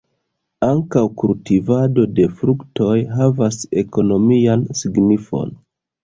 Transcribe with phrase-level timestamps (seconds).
[0.67, 5.53] Ankaŭ kultivado de fruktoj havas ekonomian signifon.